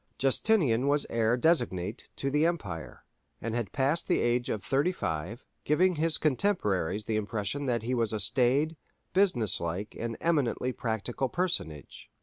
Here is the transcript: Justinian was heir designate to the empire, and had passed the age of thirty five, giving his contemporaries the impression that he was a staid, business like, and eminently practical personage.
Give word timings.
Justinian 0.17 0.87
was 0.87 1.05
heir 1.11 1.37
designate 1.37 2.09
to 2.15 2.31
the 2.31 2.43
empire, 2.43 3.05
and 3.39 3.53
had 3.53 3.71
passed 3.71 4.07
the 4.07 4.19
age 4.19 4.49
of 4.49 4.63
thirty 4.63 4.91
five, 4.91 5.45
giving 5.63 5.93
his 5.97 6.17
contemporaries 6.17 7.05
the 7.05 7.17
impression 7.17 7.67
that 7.67 7.83
he 7.83 7.93
was 7.93 8.11
a 8.11 8.19
staid, 8.19 8.75
business 9.13 9.61
like, 9.61 9.95
and 9.99 10.17
eminently 10.19 10.71
practical 10.71 11.29
personage. 11.29 12.09